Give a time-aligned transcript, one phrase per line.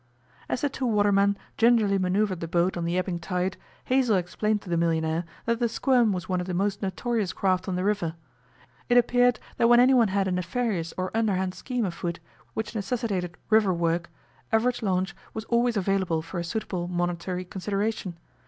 [0.49, 3.55] As the two watermen gingerly manoeuvred the boat on the ebbing tide,
[3.85, 7.67] Hazell explained to the millionaire that the 'Squirm' was one of the most notorious craft
[7.67, 8.15] on the river.
[8.89, 12.19] It appeared that when anyone had a nefarious or underhand scheme afoot
[12.55, 14.09] which necessitated river work
[14.51, 18.17] Everett's launch was always available for a suitable monetary consideration.